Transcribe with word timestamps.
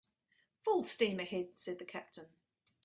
"Full 0.63 0.83
steam 0.85 1.19
ahead," 1.19 1.59
said 1.59 1.77
the 1.77 1.85
captain. 1.85 2.33